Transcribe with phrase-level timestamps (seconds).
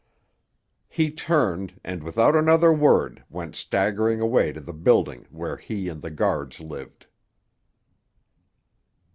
[0.89, 6.01] He turned, and without another word went staggering away to the building where he and
[6.01, 7.05] the guards lived.